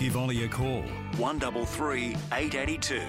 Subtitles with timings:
[0.00, 0.80] Give Ollie a call.
[1.18, 3.02] 133 882.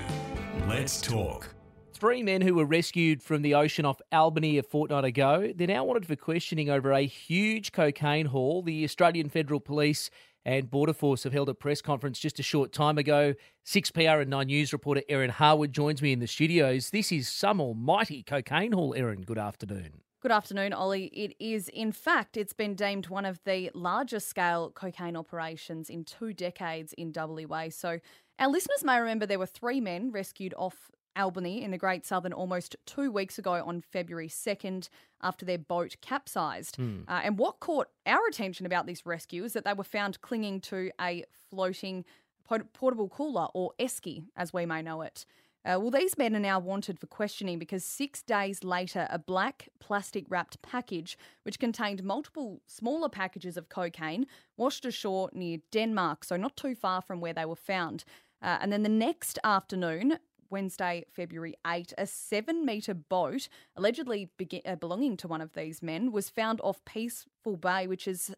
[0.68, 1.56] Let's talk.
[1.94, 5.86] Three men who were rescued from the ocean off Albany a fortnight ago, they're now
[5.86, 8.62] wanted for questioning over a huge cocaine haul.
[8.62, 10.10] The Australian Federal Police
[10.44, 13.36] and Border Force have held a press conference just a short time ago.
[13.66, 16.90] 6PR and 9 News reporter Erin Harwood joins me in the studios.
[16.90, 19.22] This is some almighty cocaine haul, Erin.
[19.22, 20.02] Good afternoon.
[20.22, 21.06] Good afternoon, Ollie.
[21.06, 26.06] It is, in fact, it's been deemed one of the largest scale cocaine operations in
[26.06, 27.70] two decades in WA.
[27.72, 28.00] So,
[28.38, 32.34] our listeners may remember there were three men rescued off Albany in the Great Southern
[32.34, 34.90] almost two weeks ago on February 2nd
[35.24, 36.78] after their boat capsized.
[37.08, 40.62] Uh, and what caught our attention about this rescue is that they were found clinging
[40.62, 42.06] to a floating
[42.74, 45.26] portable cooler, or esky, as we may know it.
[45.64, 49.70] Uh, well, these men are now wanted for questioning because six days later, a black
[49.80, 54.26] plastic wrapped package, which contained multiple smaller packages of cocaine,
[54.58, 58.04] washed ashore near Denmark, so not too far from where they were found.
[58.42, 60.18] Uh, and then the next afternoon,
[60.50, 65.84] Wednesday, February 8, a seven metre boat, allegedly begi- uh, belonging to one of these
[65.84, 68.34] men, was found off Peaceful Bay, which is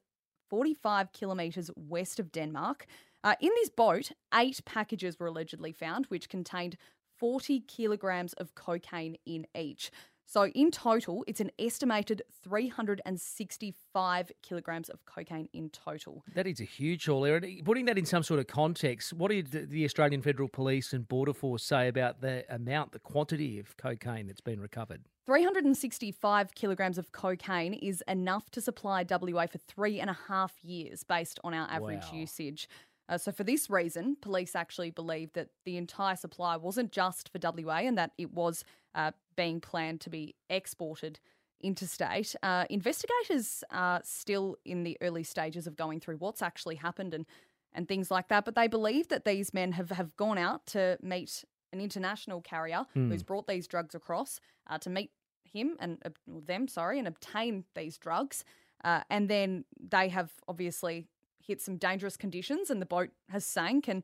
[0.49, 2.85] 45 kilometres west of Denmark.
[3.23, 6.77] Uh, in this boat, eight packages were allegedly found, which contained
[7.23, 9.91] 40 kilograms of cocaine in each.
[10.25, 16.25] So, in total, it's an estimated 365 kilograms of cocaine in total.
[16.35, 17.61] That is a huge haul, Erin.
[17.63, 21.31] Putting that in some sort of context, what did the Australian Federal Police and Border
[21.33, 25.03] Force say about the amount, the quantity of cocaine that's been recovered?
[25.25, 31.05] 365 kilograms of cocaine is enough to supply WA for three and a half years
[31.05, 32.19] based on our average Wow.
[32.19, 32.67] usage.
[33.09, 37.39] Uh, so, for this reason, police actually believe that the entire supply wasn't just for
[37.41, 38.63] WA and that it was
[38.95, 41.19] uh, being planned to be exported
[41.61, 42.35] interstate.
[42.43, 47.25] Uh, investigators are still in the early stages of going through what's actually happened and,
[47.73, 50.97] and things like that, but they believe that these men have, have gone out to
[51.01, 55.09] meet an international carrier who's brought these drugs across uh, to meet
[55.43, 58.43] him and uh, them, sorry, and obtain these drugs.
[58.83, 61.07] Uh, and then they have obviously
[61.45, 64.03] hit some dangerous conditions, and the boat has sank, and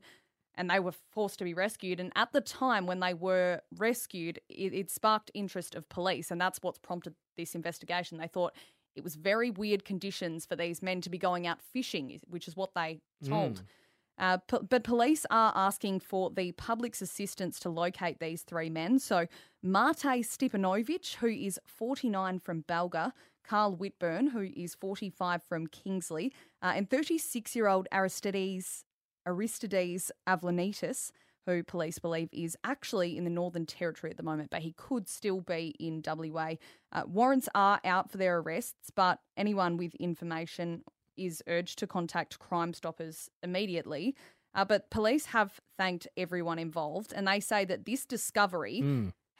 [0.56, 2.00] and they were forced to be rescued.
[2.00, 6.40] And at the time when they were rescued, it, it sparked interest of police, and
[6.40, 8.18] that's what's prompted this investigation.
[8.18, 8.54] They thought
[8.96, 12.56] it was very weird conditions for these men to be going out fishing, which is
[12.56, 13.62] what they told.
[14.18, 18.98] Uh, p- but police are asking for the public's assistance to locate these three men.
[18.98, 19.26] So,
[19.62, 23.12] Mate Stepanovic, who is 49 from Balga,
[23.50, 28.84] Carl Whitburn, who is 45 from Kingsley, uh, and 36 year old Aristides,
[29.26, 31.10] Aristides Avlanitis,
[31.46, 35.08] who police believe is actually in the Northern Territory at the moment, but he could
[35.08, 36.52] still be in WA.
[36.92, 40.84] Uh, warrants are out for their arrests, but anyone with information
[41.16, 44.14] is urged to contact Crime Stoppers immediately.
[44.54, 48.80] Uh, but police have thanked everyone involved, and they say that this discovery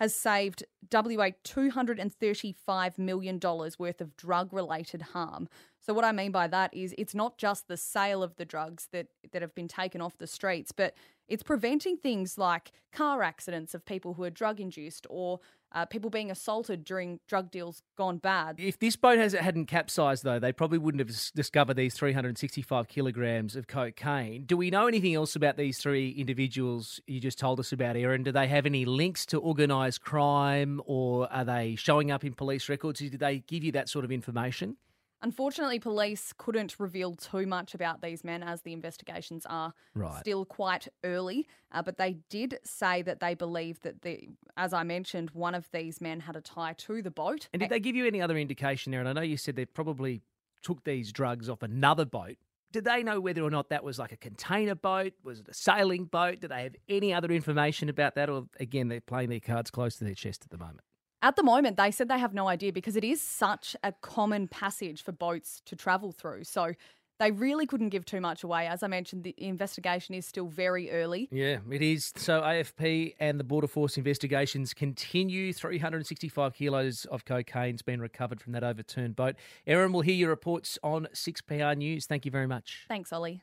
[0.00, 3.38] has saved WA $235 million
[3.78, 5.46] worth of drug related harm.
[5.78, 8.88] So, what I mean by that is it's not just the sale of the drugs
[8.92, 10.94] that, that have been taken off the streets, but
[11.28, 15.38] it's preventing things like car accidents of people who are drug induced or
[15.72, 18.56] uh, people being assaulted during drug deals gone bad.
[18.58, 23.56] If this boat has, hadn't capsized, though, they probably wouldn't have discovered these 365 kilograms
[23.56, 24.44] of cocaine.
[24.44, 28.22] Do we know anything else about these three individuals you just told us about, Erin?
[28.22, 32.68] Do they have any links to organised crime or are they showing up in police
[32.68, 33.00] records?
[33.00, 34.76] Did they give you that sort of information?
[35.22, 40.18] Unfortunately, police couldn't reveal too much about these men as the investigations are Right.
[40.20, 41.46] still quite early.
[41.72, 45.70] Uh, but they did say that they believe that, the, as I mentioned, one of
[45.72, 47.48] these men had a tie to the boat.
[47.52, 49.00] And did they give you any other indication there?
[49.00, 50.22] And I know you said they probably
[50.62, 52.36] took these drugs off another boat.
[52.72, 55.12] Did they know whether or not that was like a container boat?
[55.24, 56.40] Was it a sailing boat?
[56.40, 58.30] Did they have any other information about that?
[58.30, 60.80] Or again, they're playing their cards close to their chest at the moment?
[61.22, 64.48] At the moment, they said they have no idea because it is such a common
[64.48, 66.44] passage for boats to travel through.
[66.44, 66.72] So
[67.18, 68.66] they really couldn't give too much away.
[68.66, 71.28] As I mentioned, the investigation is still very early.
[71.30, 72.14] Yeah, it is.
[72.16, 75.52] So AFP and the Border Force investigations continue.
[75.52, 79.36] 365 kilos of cocaine's been recovered from that overturned boat.
[79.66, 82.06] Erin will hear your reports on 6PR News.
[82.06, 82.86] Thank you very much.
[82.88, 83.38] Thanks, Ollie.